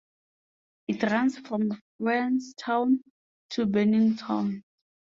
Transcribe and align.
It 0.87 1.03
runs 1.03 1.37
from 1.37 1.79
Francestown 2.01 3.01
to 3.51 3.67
Bennington. 3.67 4.63